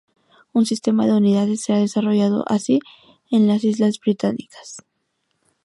[0.53, 2.79] Un sistema de unidades se ha desarrollado así
[3.29, 4.77] en las islas británicas.